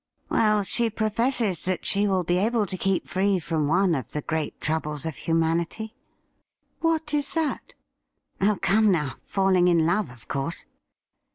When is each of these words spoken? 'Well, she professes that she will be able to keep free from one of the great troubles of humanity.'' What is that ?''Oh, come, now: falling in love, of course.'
'Well, 0.31 0.63
she 0.63 0.89
professes 0.89 1.61
that 1.65 1.85
she 1.85 2.07
will 2.07 2.23
be 2.23 2.39
able 2.39 2.65
to 2.65 2.75
keep 2.75 3.07
free 3.07 3.37
from 3.37 3.67
one 3.67 3.93
of 3.93 4.13
the 4.13 4.23
great 4.23 4.59
troubles 4.59 5.05
of 5.05 5.15
humanity.'' 5.15 5.93
What 6.81 7.13
is 7.13 7.33
that 7.33 7.75
?''Oh, 8.41 8.57
come, 8.63 8.91
now: 8.91 9.17
falling 9.25 9.67
in 9.67 9.85
love, 9.85 10.09
of 10.09 10.27
course.' 10.27 10.65